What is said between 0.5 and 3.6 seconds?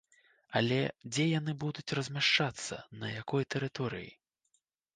Але, дзе яны будуць размяшчацца, на якой